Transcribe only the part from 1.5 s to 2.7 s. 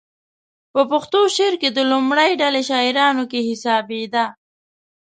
کې د لومړۍ ډلې